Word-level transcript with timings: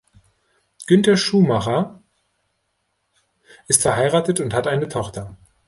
Günther 0.87 1.15
Schumacher 1.15 2.01
ist 3.67 3.83
verheiratet 3.83 4.39
und 4.39 4.51
hat 4.51 4.65
eine 4.65 4.89
Tochter. 4.89 5.37